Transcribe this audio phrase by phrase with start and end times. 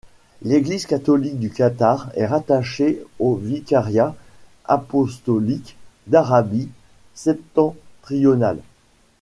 [0.41, 4.15] L'Église catholique du Qatar est rattachée au vicariat
[4.65, 5.77] apostolique
[6.07, 6.69] d'Arabie
[7.13, 8.61] septentrionale.